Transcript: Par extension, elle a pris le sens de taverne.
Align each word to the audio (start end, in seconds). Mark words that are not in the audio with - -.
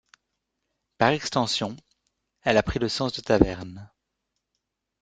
Par 0.97 1.09
extension, 1.11 1.77
elle 2.41 2.57
a 2.57 2.63
pris 2.63 2.79
le 2.79 2.89
sens 2.89 3.13
de 3.13 3.21
taverne. 3.21 3.87